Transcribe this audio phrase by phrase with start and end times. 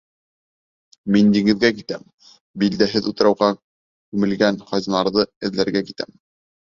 [1.15, 2.07] Мин диңгеҙгә китәм,
[2.63, 6.19] билдәһеҙ утрауға күмелгән хазиналарҙы эҙләргә китәм!